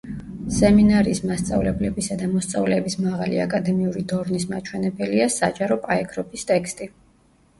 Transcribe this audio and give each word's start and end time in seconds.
სემინარიის 0.53 1.19
მასწავლებლებისა 1.31 2.15
და 2.21 2.29
მოსწავლეების 2.31 2.95
მაღალი 3.03 3.43
აკადემიური 3.45 4.03
დორნის 4.13 4.47
მაჩვენებელია 4.53 5.29
საჯარო 5.35 5.77
პაექრობის 5.85 6.49
ტექსტი. 6.53 6.89